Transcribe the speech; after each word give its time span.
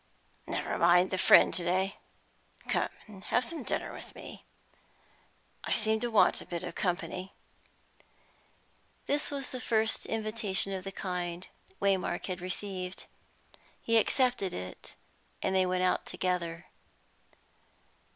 "Never 0.47 0.79
mind 0.79 1.11
the 1.11 1.19
friend 1.19 1.53
to 1.53 1.63
day; 1.63 1.97
come 2.67 2.89
and 3.05 3.23
have 3.25 3.45
some 3.45 3.61
dinner 3.61 3.93
with 3.93 4.15
me. 4.15 4.47
I 5.63 5.73
seem 5.73 5.99
to 5.99 6.09
want 6.09 6.41
a 6.41 6.45
bit 6.47 6.63
of 6.63 6.73
company." 6.73 7.35
This 9.05 9.29
was 9.29 9.49
the 9.49 9.59
first 9.61 10.07
invitation 10.07 10.73
of 10.73 10.85
the 10.85 10.91
kind 10.91 11.47
Waymark 11.79 12.25
had 12.25 12.41
received. 12.41 13.05
He 13.79 13.97
accepted 13.97 14.53
it, 14.55 14.95
and 15.43 15.55
they 15.55 15.67
went 15.67 15.83
out 15.83 16.07
together. 16.07 16.65